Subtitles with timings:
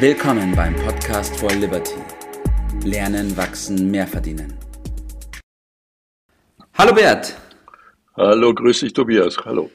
[0.00, 1.96] Willkommen beim Podcast for Liberty.
[2.84, 4.54] Lernen, wachsen, mehr verdienen.
[6.74, 7.34] Hallo Bert.
[8.16, 9.36] Hallo, grüß dich Tobias.
[9.44, 9.72] Hallo.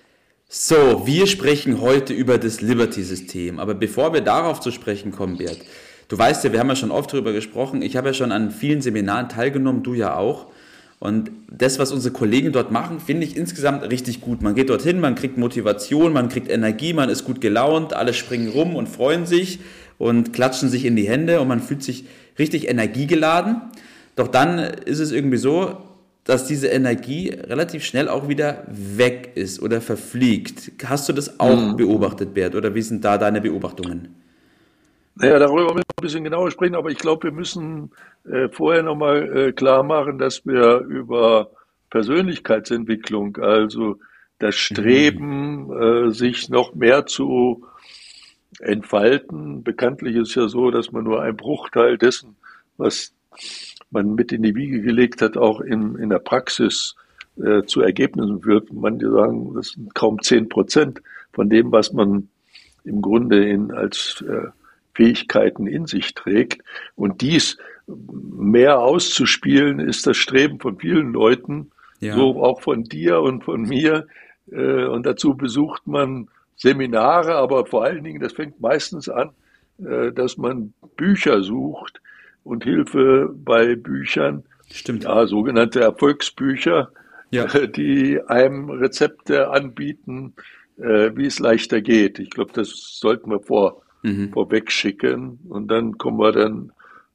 [0.47, 3.59] So, wir sprechen heute über das Liberty-System.
[3.59, 5.59] Aber bevor wir darauf zu sprechen kommen, Bert,
[6.07, 7.81] du weißt ja, wir haben ja schon oft darüber gesprochen.
[7.81, 10.45] Ich habe ja schon an vielen Seminaren teilgenommen, du ja auch.
[10.99, 14.41] Und das, was unsere Kollegen dort machen, finde ich insgesamt richtig gut.
[14.41, 18.47] Man geht dorthin, man kriegt Motivation, man kriegt Energie, man ist gut gelaunt, alle springen
[18.47, 19.59] rum und freuen sich
[20.03, 22.05] und klatschen sich in die Hände und man fühlt sich
[22.37, 23.61] richtig energiegeladen.
[24.15, 25.77] Doch dann ist es irgendwie so,
[26.23, 30.71] dass diese Energie relativ schnell auch wieder weg ist oder verfliegt.
[30.85, 31.75] Hast du das auch mhm.
[31.75, 34.15] beobachtet, Bert, oder wie sind da deine Beobachtungen?
[35.15, 37.91] Naja, darüber müssen wir ein bisschen genauer sprechen, aber ich glaube, wir müssen
[38.25, 41.51] äh, vorher nochmal äh, klar machen, dass wir über
[41.91, 43.99] Persönlichkeitsentwicklung, also
[44.39, 46.07] das Streben, mhm.
[46.07, 47.65] äh, sich noch mehr zu
[48.59, 49.63] entfalten.
[49.63, 52.35] Bekanntlich ist ja so, dass man nur ein Bruchteil dessen,
[52.77, 53.13] was
[53.91, 56.95] man mit in die Wiege gelegt hat, auch in, in der Praxis
[57.37, 58.71] äh, zu Ergebnissen führt.
[58.71, 62.29] Manche sagen, das sind kaum zehn Prozent von dem, was man
[62.83, 64.49] im Grunde in, als äh,
[64.93, 66.61] Fähigkeiten in sich trägt.
[66.95, 72.15] Und dies mehr auszuspielen, ist das Streben von vielen Leuten, ja.
[72.15, 74.07] so auch von dir und von mir.
[74.51, 79.31] Äh, und dazu besucht man Seminare, aber vor allen Dingen, das fängt meistens an,
[79.83, 82.01] äh, dass man Bücher sucht
[82.43, 84.43] und Hilfe bei Büchern.
[84.71, 85.03] Stimmt.
[85.03, 86.91] Ja, sogenannte Erfolgsbücher,
[87.31, 87.45] ja.
[87.67, 90.33] die einem Rezepte anbieten,
[90.77, 92.19] äh, wie es leichter geht.
[92.19, 94.31] Ich glaube, das sollten wir vor mhm.
[94.31, 95.39] vorweg schicken.
[95.49, 96.71] Und dann kommen wir dann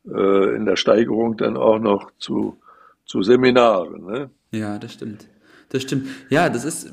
[0.06, 2.58] äh, in der Steigerung dann auch noch zu,
[3.04, 4.04] zu Seminaren.
[4.04, 4.30] Ne?
[4.50, 5.28] Ja, das stimmt.
[5.68, 6.08] Das stimmt.
[6.30, 6.92] Ja, das ist,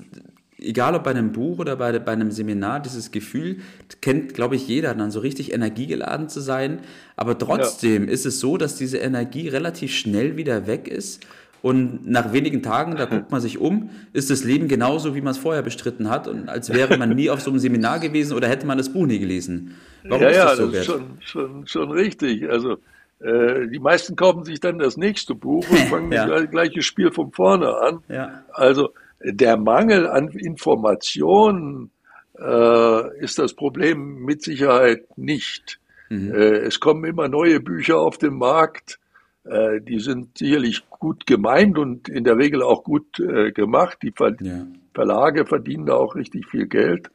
[0.65, 3.57] egal ob bei einem Buch oder bei, bei einem Seminar, dieses Gefühl
[4.01, 6.79] kennt, glaube ich, jeder, dann so richtig energiegeladen zu sein.
[7.15, 8.11] Aber trotzdem ja.
[8.11, 11.25] ist es so, dass diese Energie relativ schnell wieder weg ist
[11.65, 15.31] und nach wenigen Tagen, da guckt man sich um, ist das Leben genauso, wie man
[15.31, 18.47] es vorher bestritten hat und als wäre man nie auf so einem Seminar gewesen oder
[18.47, 19.73] hätte man das Buch nie gelesen.
[20.03, 22.47] Warum ja, ist das so, das ist schon, schon, schon richtig.
[22.47, 22.77] Also
[23.19, 26.27] äh, die meisten kaufen sich dann das nächste Buch und fangen ja.
[26.27, 27.99] das gleiche Spiel von vorne an.
[28.09, 28.43] Ja.
[28.53, 31.91] Also der Mangel an Informationen
[32.37, 35.79] äh, ist das Problem mit Sicherheit nicht.
[36.09, 36.33] Mhm.
[36.33, 38.99] Äh, es kommen immer neue Bücher auf den Markt
[39.45, 43.99] äh, die sind sicherlich gut gemeint und in der Regel auch gut äh, gemacht.
[44.01, 44.65] Die Ver ja.
[44.93, 47.09] Verlage verdienen da auch richtig viel Geld.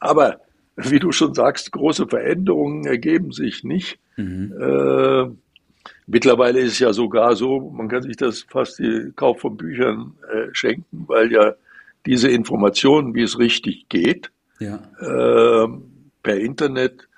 [0.00, 0.40] Aber
[0.76, 3.98] wie du schon sagst, große Veränderungen ergeben sich nicht.
[4.16, 5.38] Mhm.
[6.06, 10.14] Mittlerweile ist es ja sogar so, man kann sich das fast die Kauf von Büchern
[10.30, 11.54] äh, schenken, weil ja
[12.04, 14.76] diese Informationen, wie es richtig geht, ja.
[15.00, 15.68] äh,
[16.22, 17.08] per Internet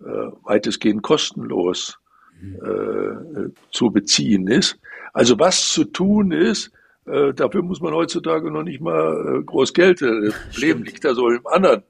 [0.00, 0.04] äh,
[0.44, 1.98] weitestgehend kostenlos
[2.42, 4.78] äh, zu beziehen ist.
[5.12, 6.70] Also was zu tun ist,
[7.06, 10.00] äh, dafür muss man heutzutage noch nicht mal äh, groß Geld.
[10.02, 11.82] Das Problem liegt da so im anderen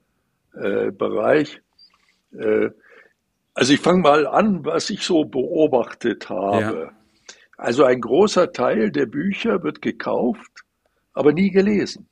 [0.97, 1.61] Bereich.
[3.57, 6.61] Also ich fange mal an, was ich so beobachtet habe.
[6.61, 7.37] Ja.
[7.57, 10.65] Also ein großer Teil der Bücher wird gekauft,
[11.15, 12.07] aber nie gelesen.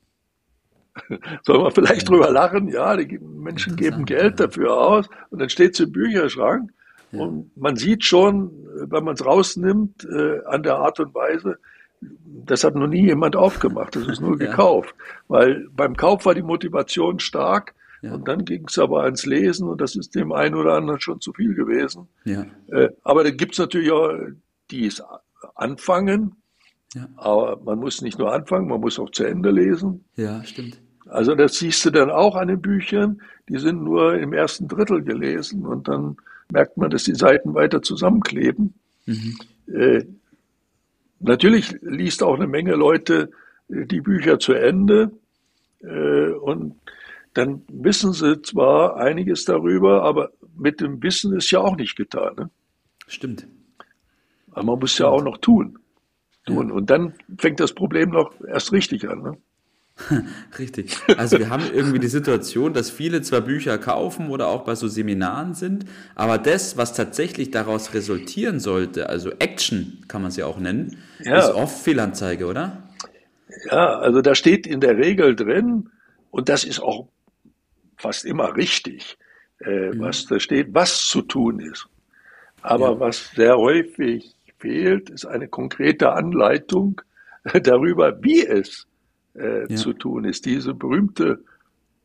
[1.43, 2.67] Soll man vielleicht drüber lachen?
[2.69, 6.71] Ja, die Menschen geben Geld dafür aus und dann steht es im Bücherschrank
[7.11, 8.51] und man sieht schon,
[8.87, 11.59] wenn man es rausnimmt, äh, an der Art und Weise,
[12.01, 14.47] das hat noch nie jemand aufgemacht, das ist nur ja.
[14.47, 14.95] gekauft.
[15.27, 18.13] Weil beim Kauf war die Motivation stark ja.
[18.13, 21.21] und dann ging es aber ans Lesen und das ist dem einen oder anderen schon
[21.21, 22.07] zu viel gewesen.
[22.23, 22.45] Ja.
[22.67, 24.11] Äh, aber da gibt es natürlich auch,
[24.71, 25.01] die es
[25.55, 26.35] anfangen,
[26.93, 27.07] ja.
[27.17, 30.05] aber man muss nicht nur anfangen, man muss auch zu Ende lesen.
[30.15, 30.79] Ja, stimmt.
[31.07, 35.03] Also das siehst du dann auch an den Büchern, die sind nur im ersten Drittel
[35.03, 36.17] gelesen und dann
[36.51, 38.73] merkt man, dass die Seiten weiter zusammenkleben.
[39.05, 39.37] Mhm.
[39.67, 40.05] Äh,
[41.19, 43.31] natürlich liest auch eine Menge Leute
[43.69, 45.11] äh, die Bücher zu Ende
[45.81, 46.75] äh, und
[47.35, 52.33] dann wissen sie zwar einiges darüber, aber mit dem Wissen ist ja auch nicht getan.
[52.37, 52.49] Ne?
[53.07, 53.45] Stimmt.
[54.51, 55.07] Aber man muss Stimmt.
[55.07, 55.77] ja auch noch tun.
[56.45, 56.69] tun.
[56.69, 56.73] Ja.
[56.73, 59.21] Und dann fängt das Problem noch erst richtig an.
[59.21, 59.37] Ne?
[60.59, 60.97] Richtig.
[61.17, 64.89] Also wir haben irgendwie die Situation, dass viele zwar Bücher kaufen oder auch bei so
[64.89, 70.59] Seminaren sind, aber das, was tatsächlich daraus resultieren sollte, also Action kann man ja auch
[70.59, 71.39] nennen, ja.
[71.39, 72.83] ist oft Fehlanzeige, oder?
[73.71, 75.89] Ja, also da steht in der Regel drin,
[76.35, 77.07] und das ist auch
[77.97, 79.17] fast immer richtig,
[79.59, 79.99] äh, mhm.
[79.99, 81.87] was da steht, was zu tun ist.
[82.61, 82.99] Aber ja.
[82.99, 87.01] was sehr häufig fehlt, ist eine konkrete Anleitung
[87.63, 88.87] darüber, wie es
[89.35, 89.75] äh, ja.
[89.75, 90.45] zu tun ist.
[90.45, 91.43] Diese berühmte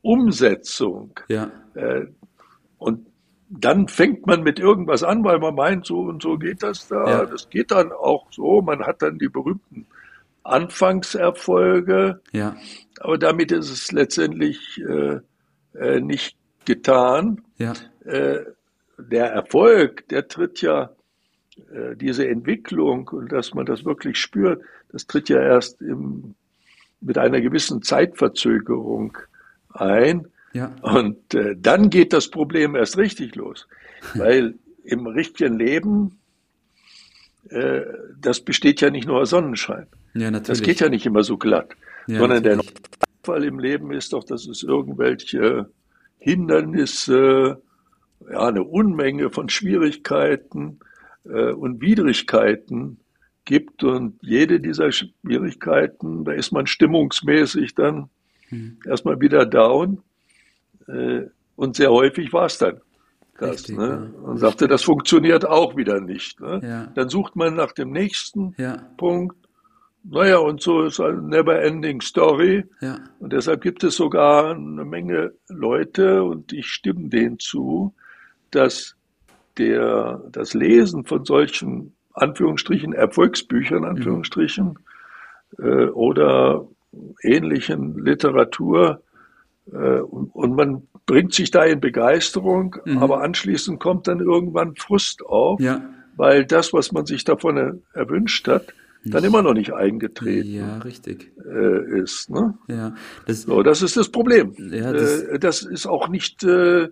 [0.01, 1.19] Umsetzung.
[1.29, 1.51] Ja.
[1.73, 2.05] Äh,
[2.77, 3.07] und
[3.49, 7.05] dann fängt man mit irgendwas an, weil man meint, so und so geht das da.
[7.05, 7.25] Ja.
[7.25, 8.61] Das geht dann auch so.
[8.61, 9.85] Man hat dann die berühmten
[10.43, 12.21] Anfangserfolge.
[12.31, 12.55] Ja.
[12.99, 15.19] Aber damit ist es letztendlich äh,
[15.73, 17.41] äh, nicht getan.
[17.57, 17.73] Ja.
[18.05, 18.45] Äh,
[18.97, 20.91] der Erfolg, der tritt ja,
[21.73, 26.35] äh, diese Entwicklung und dass man das wirklich spürt, das tritt ja erst im,
[26.99, 29.17] mit einer gewissen Zeitverzögerung
[29.73, 30.27] ein.
[30.53, 30.75] Ja.
[30.81, 33.67] Und äh, dann geht das Problem erst richtig los.
[34.15, 36.19] Weil im richtigen Leben,
[37.49, 37.81] äh,
[38.19, 39.87] das besteht ja nicht nur aus Sonnenschein.
[40.13, 40.47] Ja, natürlich.
[40.47, 41.73] Das geht ja nicht immer so glatt.
[42.07, 42.73] Ja, sondern natürlich.
[42.73, 42.80] der
[43.23, 45.69] Fall im Leben ist doch, dass es irgendwelche
[46.17, 47.61] Hindernisse,
[48.29, 50.79] ja, eine Unmenge von Schwierigkeiten
[51.25, 52.99] äh, und Widrigkeiten
[53.45, 53.83] gibt.
[53.83, 58.09] Und jede dieser Schwierigkeiten, da ist man stimmungsmäßig dann
[58.49, 58.77] hm.
[58.85, 60.03] erstmal wieder down.
[60.87, 61.23] Äh,
[61.55, 62.81] und sehr häufig war es dann
[63.37, 63.51] das.
[63.51, 64.13] Richtig, ne?
[64.23, 66.39] Und sagte, das funktioniert auch wieder nicht.
[66.39, 66.61] Ne?
[66.63, 66.87] Ja.
[66.93, 68.77] Dann sucht man nach dem nächsten ja.
[68.97, 69.35] Punkt.
[70.03, 72.65] Naja, und so ist eine never-ending Story.
[72.81, 72.99] Ja.
[73.19, 77.93] Und deshalb gibt es sogar eine Menge Leute, und ich stimme denen zu,
[78.49, 78.95] dass
[79.57, 84.77] der, das Lesen von solchen Anführungsstrichen Erfolgsbüchern, Anführungsstrichen,
[85.57, 85.65] mhm.
[85.65, 86.67] äh, oder
[87.21, 89.01] ähnlichen Literatur
[89.71, 92.97] äh, und, und, man bringt sich da in Begeisterung, mhm.
[92.97, 95.81] aber anschließend kommt dann irgendwann Frust auf, ja.
[96.17, 100.77] weil das, was man sich davon er, erwünscht hat, dann immer noch nicht eingetreten ja,
[100.79, 101.31] richtig.
[101.45, 102.29] Äh, ist.
[102.29, 102.57] Ne?
[102.67, 102.95] Ja,
[103.25, 104.53] das, so, das ist das Problem.
[104.57, 106.89] Ja, das, äh, das ist auch nicht, äh,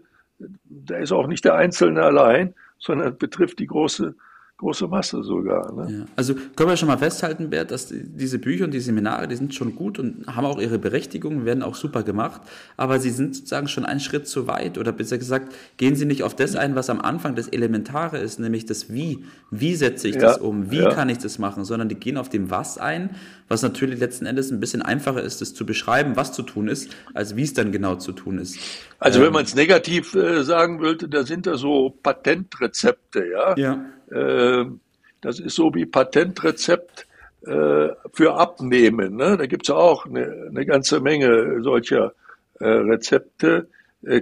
[0.63, 4.15] da ist auch nicht der Einzelne allein, sondern betrifft die große
[4.59, 5.71] große Masse sogar.
[5.73, 5.99] Ne?
[5.99, 6.05] Ja.
[6.17, 9.55] Also können wir schon mal festhalten, Bert, dass diese Bücher und die Seminare, die sind
[9.55, 12.41] schon gut und haben auch ihre Berechtigung, werden auch super gemacht,
[12.75, 16.23] aber sie sind sozusagen schon einen Schritt zu weit oder besser gesagt, gehen sie nicht
[16.23, 19.23] auf das ein, was am Anfang das Elementare ist, nämlich das Wie.
[19.49, 20.21] Wie setze ich ja.
[20.21, 20.69] das um?
[20.71, 20.93] Wie ja.
[20.93, 21.63] kann ich das machen?
[21.63, 23.11] Sondern die gehen auf dem Was ein,
[23.47, 26.93] was natürlich letzten Endes ein bisschen einfacher ist, das zu beschreiben, was zu tun ist,
[27.13, 28.59] als wie es dann genau zu tun ist.
[28.99, 33.55] Also ähm, wenn man es negativ äh, sagen wollte, da sind da so Patentrezepte, ja.
[33.57, 37.07] Ja das ist so wie Patentrezept
[37.45, 39.15] äh, für Abnehmen.
[39.15, 39.37] Ne?
[39.37, 42.13] Da gibt's auch eine, eine ganze Menge solcher
[42.59, 43.67] äh, Rezepte.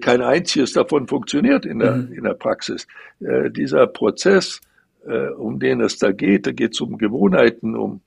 [0.01, 2.11] Kein einziges davon funktioniert in der, mhm.
[2.11, 2.87] in der Praxis.
[3.19, 4.59] Dieser Prozess,
[5.37, 8.01] um den es da geht, da geht es um Gewohnheiten, um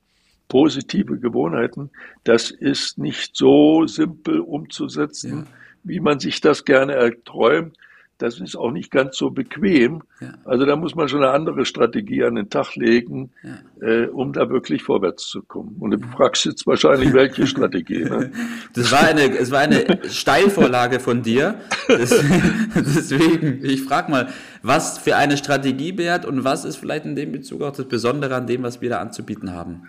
[0.50, 1.90] positive Gewohnheiten,
[2.24, 5.46] das ist nicht so simpel umzusetzen, ja.
[5.84, 7.78] wie man sich das gerne erträumt
[8.22, 10.02] das ist auch nicht ganz so bequem.
[10.20, 10.34] Ja.
[10.44, 13.88] Also da muss man schon eine andere Strategie an den Tag legen, ja.
[13.88, 15.76] äh, um da wirklich vorwärts zu kommen.
[15.80, 18.04] Und du fragst jetzt wahrscheinlich, welche Strategie.
[18.04, 18.30] Ne?
[18.74, 21.56] Das war eine, es war eine Steilvorlage von dir.
[21.88, 22.10] Das,
[22.74, 24.28] deswegen, ich frage mal,
[24.62, 28.34] was für eine Strategie, Bert, und was ist vielleicht in dem Bezug auch das Besondere
[28.36, 29.88] an dem, was wir da anzubieten haben?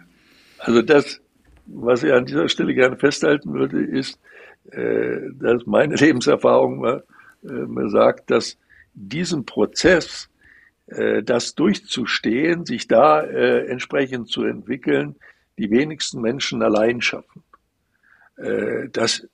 [0.60, 1.20] Also das,
[1.68, 4.20] was ich an dieser Stelle gerne festhalten würde, ist,
[4.72, 7.04] äh, dass meine Lebenserfahrung war,
[7.42, 8.58] sagt, dass
[8.94, 10.30] diesen Prozess,
[10.88, 15.16] äh, das durchzustehen, sich da äh, entsprechend zu entwickeln,
[15.58, 17.44] die wenigsten Menschen allein schaffen.
[18.38, 19.28] Äh, das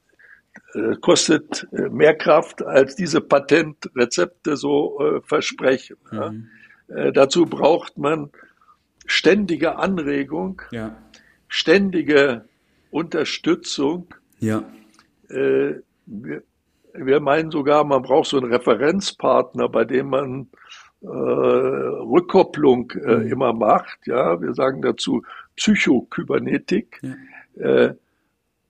[0.74, 5.98] äh, kostet äh, mehr Kraft, als diese Patentrezepte so äh, versprechen.
[6.12, 6.50] Mhm.
[7.14, 8.30] Dazu braucht man
[9.06, 10.96] ständige Anregung, ja.
[11.50, 12.46] ständige
[12.92, 14.08] Unterstützung.
[14.40, 14.64] Ja.
[15.28, 15.84] Wir,
[16.98, 20.48] wir meinen sogar, man braucht so einen Referenzpartner, bei dem man
[21.02, 23.32] äh, Rückkopplung äh, mhm.
[23.32, 24.00] immer macht.
[24.06, 25.24] Ja, wir sagen dazu
[25.56, 27.02] Psychokybernetik.
[27.56, 27.66] Ja.
[27.66, 27.96] Äh,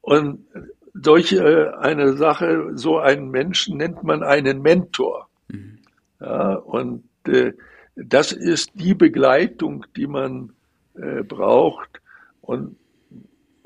[0.01, 0.45] und
[0.93, 5.27] durch äh, eine Sache, so einen Menschen nennt man einen Mentor.
[5.47, 5.79] Mhm.
[6.19, 7.53] Ja, und äh,
[7.95, 10.53] das ist die Begleitung, die man
[10.95, 12.01] äh, braucht.
[12.41, 12.77] Und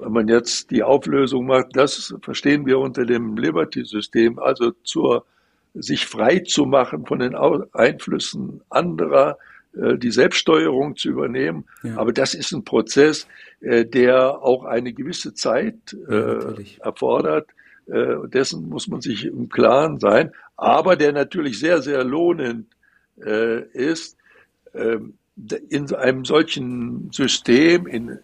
[0.01, 5.25] wenn man jetzt die Auflösung macht, das verstehen wir unter dem Liberty-System, also zur
[5.73, 9.37] sich frei zu machen von den Einflüssen anderer,
[9.73, 11.65] äh, die Selbststeuerung zu übernehmen.
[11.83, 11.97] Ja.
[11.97, 13.27] Aber das ist ein Prozess,
[13.61, 17.47] äh, der auch eine gewisse Zeit ja, äh, erfordert.
[17.87, 22.67] Dessen muss man sich im Klaren sein, aber der natürlich sehr, sehr lohnend
[23.73, 24.15] ist.
[24.73, 25.15] Ähm,
[25.69, 28.19] in einem solchen System, in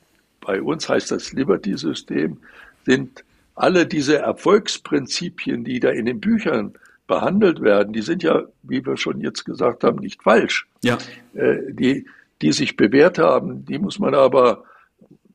[0.48, 2.38] bei uns heißt das Liberty-System,
[2.86, 3.24] sind
[3.54, 6.74] alle diese Erfolgsprinzipien, die da in den Büchern
[7.06, 10.68] behandelt werden, die sind ja, wie wir schon jetzt gesagt haben, nicht falsch.
[10.84, 10.98] Ja.
[11.34, 12.06] Äh, die,
[12.42, 14.64] die sich bewährt haben, die muss man aber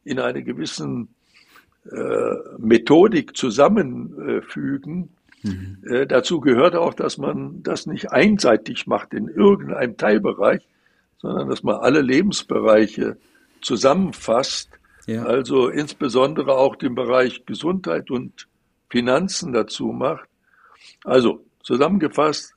[0.05, 1.09] in einer gewissen
[1.91, 5.09] äh, Methodik zusammenfügen,
[5.43, 5.79] Mhm.
[5.85, 10.63] Äh, dazu gehört auch, dass man das nicht einseitig macht in irgendeinem Teilbereich,
[11.19, 13.17] sondern dass man alle Lebensbereiche
[13.61, 14.71] zusammenfasst.
[15.07, 15.25] Ja.
[15.25, 18.49] Also insbesondere auch den Bereich Gesundheit und
[18.89, 20.29] Finanzen dazu macht.
[21.05, 22.55] Also zusammengefasst,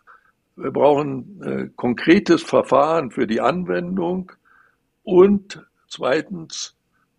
[0.56, 4.32] wir brauchen äh, konkretes Verfahren für die Anwendung
[5.04, 6.76] und zweitens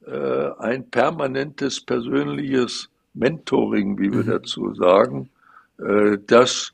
[0.06, 4.26] äh, ein permanentes persönliches Mentoring, wie wir mhm.
[4.28, 5.30] dazu sagen.
[5.78, 6.72] Äh, das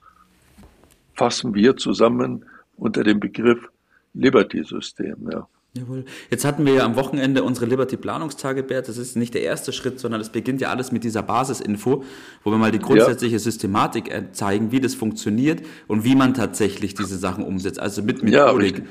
[1.14, 2.44] fassen wir zusammen
[2.76, 3.68] unter dem Begriff
[4.14, 5.30] Liberty-System.
[5.30, 5.48] Ja.
[5.74, 6.04] Jawohl.
[6.30, 8.88] Jetzt hatten wir ja am Wochenende unsere Liberty-Planungstage, Bert.
[8.88, 12.04] Das ist nicht der erste Schritt, sondern es beginnt ja alles mit dieser Basisinfo,
[12.44, 13.38] wo wir mal die grundsätzliche ja.
[13.38, 17.80] Systematik äh, zeigen, wie das funktioniert und wie man tatsächlich diese Sachen umsetzt.
[17.80, 18.82] Also mit Methodik.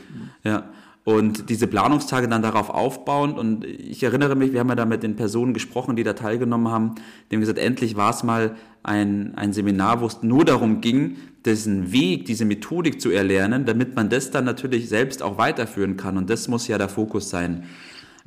[0.43, 0.69] Ja, ja.
[1.03, 3.33] Und diese Planungstage dann darauf aufbauen.
[3.33, 6.71] Und ich erinnere mich, wir haben ja da mit den Personen gesprochen, die da teilgenommen
[6.71, 6.95] haben.
[7.29, 11.17] Die haben gesagt, endlich war es mal ein, ein Seminar, wo es nur darum ging,
[11.45, 16.17] diesen Weg, diese Methodik zu erlernen, damit man das dann natürlich selbst auch weiterführen kann.
[16.17, 17.65] Und das muss ja der Fokus sein.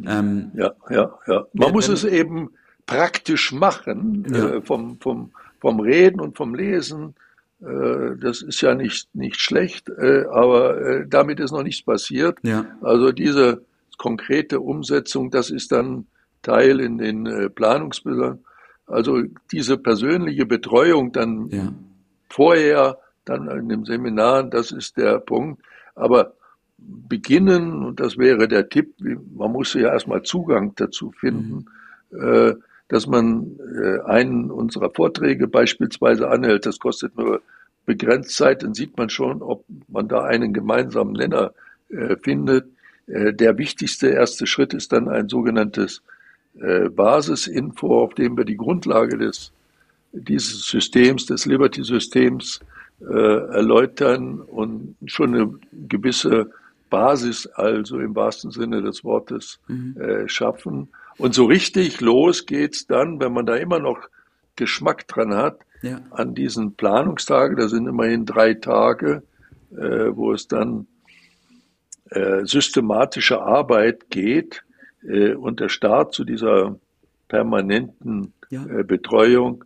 [0.05, 1.47] Ähm, ja, ja, ja.
[1.53, 2.51] Man muss es eben
[2.87, 4.57] praktisch machen, ja.
[4.57, 5.31] äh, vom, vom,
[5.61, 7.15] vom Reden und vom Lesen
[7.65, 12.39] äh, das ist ja nicht, nicht schlecht, äh, aber äh, damit ist noch nichts passiert.
[12.43, 12.67] Ja.
[12.83, 13.63] Also diese
[13.97, 16.07] konkrete Umsetzung, das ist dann
[16.43, 18.45] Teil in den Planungsbildern.
[18.87, 21.73] Also diese persönliche Betreuung dann ja.
[22.29, 25.63] vorher, dann in dem Seminar, das ist der Punkt.
[25.95, 26.35] Aber
[26.79, 28.95] beginnen, und das wäre der Tipp,
[29.35, 31.67] man muss ja erstmal Zugang dazu finden,
[32.11, 32.63] mhm.
[32.89, 33.59] dass man
[34.05, 36.67] einen unserer Vorträge beispielsweise anhält.
[36.67, 37.41] Das kostet nur
[37.87, 41.53] begrenzt Zeit, dann sieht man schon, ob man da einen gemeinsamen Nenner
[41.91, 42.67] äh, findet.
[43.07, 46.03] Äh, der wichtigste erste Schritt ist dann ein sogenanntes
[46.59, 49.53] äh, Basisinfo, auf dem wir die Grundlage des,
[50.13, 52.61] dieses Systems, des Liberty-Systems
[53.01, 56.51] äh, erläutern und schon eine gewisse
[56.91, 59.97] Basis, also im wahrsten Sinne des Wortes, mhm.
[60.01, 60.89] äh, schaffen.
[61.19, 63.99] Und so richtig los geht's dann, wenn man da immer noch
[64.57, 66.01] Geschmack dran hat, ja.
[66.11, 67.57] an diesen Planungstagen.
[67.57, 69.23] Da sind immerhin drei Tage,
[69.73, 70.87] äh, wo es dann
[72.11, 74.63] äh, systematische Arbeit geht
[75.03, 76.77] äh, und der Start zu dieser
[77.29, 78.65] permanenten ja.
[78.67, 79.65] Äh, Betreuung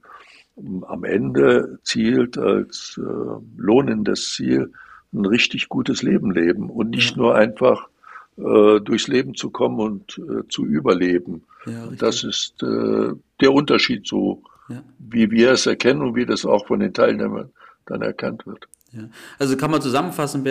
[0.87, 4.73] am Ende zielt als äh, lohnendes Ziel
[5.13, 7.17] ein richtig gutes Leben leben und nicht ja.
[7.17, 7.89] nur einfach
[8.37, 11.45] äh, durchs Leben zu kommen und zu überleben.
[11.99, 14.83] das ist der Unterschied so ja.
[14.99, 17.51] wie wir es erkennen und wie das auch von den Teilnehmern
[17.87, 18.69] dann erkannt wird.
[18.93, 19.03] Ja.
[19.39, 20.45] Also kann man zusammenfassen,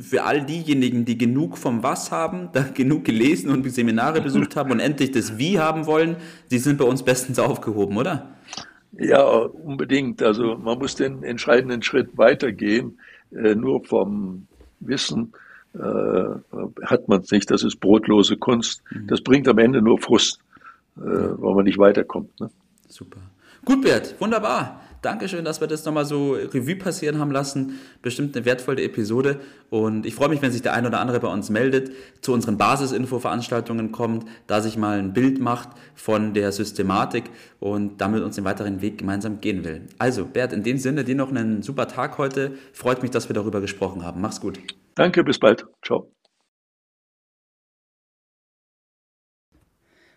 [0.00, 4.72] für all diejenigen, die genug vom Was haben, da genug gelesen und Seminare besucht haben
[4.72, 6.16] und endlich das Wie haben wollen,
[6.50, 8.36] die sind bei uns bestens aufgehoben, oder?
[8.92, 10.22] Ja, unbedingt.
[10.22, 12.98] Also man muss den entscheidenden Schritt weitergehen.
[13.32, 14.46] Äh, nur vom
[14.80, 15.32] Wissen
[15.74, 15.78] äh,
[16.84, 17.50] hat man es nicht.
[17.50, 18.82] Das ist brotlose Kunst.
[18.90, 19.06] Mhm.
[19.08, 20.40] Das bringt am Ende nur Frust,
[20.96, 22.38] äh, weil man nicht weiterkommt.
[22.40, 22.50] Ne?
[22.88, 23.18] Super.
[23.64, 24.80] Gut, Bert, wunderbar.
[25.02, 27.78] Dankeschön, dass wir das nochmal so Revue passieren haben lassen.
[28.02, 29.40] Bestimmt eine wertvolle Episode.
[29.70, 32.56] Und ich freue mich, wenn sich der ein oder andere bei uns meldet, zu unseren
[32.56, 37.24] Basisinfo-Veranstaltungen kommt, da sich mal ein Bild macht von der Systematik
[37.60, 39.82] und damit uns den weiteren Weg gemeinsam gehen will.
[39.98, 42.52] Also, Bert, in dem Sinne, dir noch einen super Tag heute.
[42.72, 44.20] Freut mich, dass wir darüber gesprochen haben.
[44.20, 44.58] Mach's gut.
[44.94, 45.66] Danke, bis bald.
[45.84, 46.10] Ciao.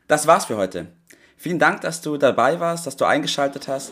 [0.08, 0.88] Das war's für heute.
[1.38, 3.92] Vielen Dank, dass du dabei warst, dass du eingeschaltet hast